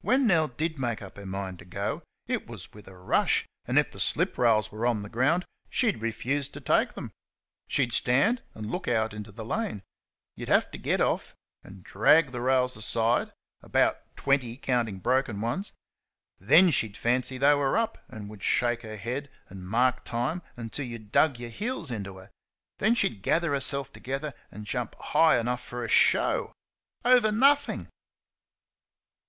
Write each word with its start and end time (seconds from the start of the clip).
When 0.00 0.26
Nell 0.26 0.48
DID 0.48 0.80
make 0.80 1.00
up 1.00 1.16
her 1.16 1.24
mind 1.24 1.60
to 1.60 1.64
go, 1.64 2.02
it 2.26 2.48
was 2.48 2.72
with 2.72 2.88
a 2.88 2.98
rush, 2.98 3.46
and, 3.66 3.78
if 3.78 3.92
the 3.92 4.00
slip 4.00 4.36
rails 4.36 4.72
were 4.72 4.84
on 4.84 5.02
the 5.02 5.08
ground, 5.08 5.44
she'd 5.68 6.02
refuse 6.02 6.48
to 6.48 6.60
take 6.60 6.94
them. 6.94 7.12
She'd 7.68 7.92
stand 7.92 8.42
and 8.52 8.68
look 8.68 8.88
out 8.88 9.14
into 9.14 9.30
the 9.30 9.44
lane. 9.44 9.84
You'd 10.34 10.48
have 10.48 10.72
to 10.72 10.78
get 10.78 11.00
off 11.00 11.36
and 11.62 11.84
drag 11.84 12.32
the 12.32 12.40
rails 12.40 12.76
aside 12.76 13.32
(about 13.62 14.16
twenty, 14.16 14.56
counting 14.56 14.98
broken 14.98 15.40
ones). 15.40 15.72
Then 16.40 16.70
she'd 16.72 16.96
fancy 16.96 17.38
they 17.38 17.54
were 17.54 17.76
up, 17.78 17.96
and 18.08 18.28
would 18.28 18.42
shake 18.42 18.82
her 18.82 18.96
head 18.96 19.30
and 19.48 19.68
mark 19.68 20.02
time 20.04 20.42
until 20.56 20.86
you 20.86 20.98
dug 20.98 21.38
your 21.38 21.48
heels 21.50 21.92
into 21.92 22.16
her; 22.16 22.28
then 22.78 22.96
she'd 22.96 23.22
gather 23.22 23.52
herself 23.52 23.92
together 23.92 24.34
and 24.50 24.66
jump 24.66 24.96
high 24.96 25.38
enough 25.38 25.62
for 25.64 25.84
a 25.84 25.88
show 25.88 26.52
over 27.04 27.30
nothing! 27.30 27.86